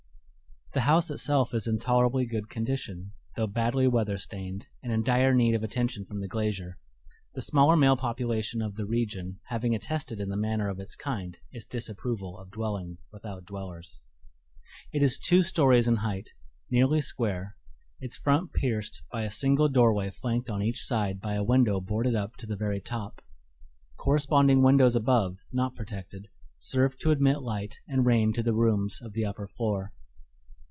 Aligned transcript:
The 0.73 0.87
house 0.87 1.11
itself 1.11 1.53
is 1.53 1.67
in 1.67 1.79
tolerably 1.79 2.25
good 2.25 2.47
condition, 2.49 3.11
though 3.35 3.45
badly 3.45 3.89
weather 3.89 4.17
stained 4.17 4.67
and 4.81 4.89
in 4.89 5.03
dire 5.03 5.33
need 5.33 5.53
of 5.53 5.63
attention 5.65 6.05
from 6.05 6.21
the 6.21 6.29
glazier, 6.29 6.79
the 7.33 7.41
smaller 7.41 7.75
male 7.75 7.97
population 7.97 8.61
of 8.61 8.75
the 8.77 8.85
region 8.85 9.41
having 9.47 9.75
attested 9.75 10.21
in 10.21 10.29
the 10.29 10.37
manner 10.37 10.69
of 10.69 10.79
its 10.79 10.95
kind 10.95 11.37
its 11.51 11.65
disapproval 11.65 12.37
of 12.37 12.51
dwelling 12.51 12.99
without 13.11 13.43
dwellers. 13.43 13.99
It 14.93 15.03
is 15.03 15.19
two 15.19 15.43
stories 15.43 15.89
in 15.89 15.97
height, 15.97 16.29
nearly 16.69 17.01
square, 17.01 17.57
its 17.99 18.15
front 18.15 18.53
pierced 18.53 19.03
by 19.11 19.23
a 19.23 19.29
single 19.29 19.67
doorway 19.67 20.09
flanked 20.09 20.49
on 20.49 20.61
each 20.63 20.81
side 20.81 21.19
by 21.19 21.33
a 21.33 21.43
window 21.43 21.81
boarded 21.81 22.15
up 22.15 22.37
to 22.37 22.45
the 22.47 22.55
very 22.55 22.79
top. 22.79 23.21
Corresponding 23.97 24.61
windows 24.63 24.95
above, 24.95 25.35
not 25.51 25.75
protected, 25.75 26.29
serve 26.59 26.97
to 26.99 27.11
admit 27.11 27.41
light 27.41 27.75
and 27.89 28.05
rain 28.05 28.31
to 28.31 28.41
the 28.41 28.53
rooms 28.55 29.01
of 29.01 29.11
the 29.11 29.25
upper 29.25 29.49
floor. 29.49 29.91